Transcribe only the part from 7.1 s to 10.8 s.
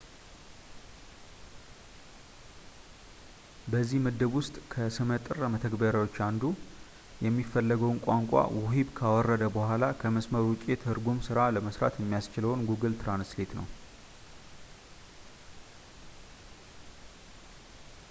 የሚፈለገውን ቋንቋ ውሂብ ካወረደ በኋላ ከመስመር ውጪ